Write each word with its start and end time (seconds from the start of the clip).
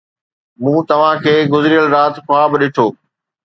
مون 0.61 0.77
توهان 0.89 1.17
کي 1.25 1.35
گذريل 1.53 1.85
رات 1.95 2.13
خواب 2.25 2.51
ڏٺو. 2.61 2.87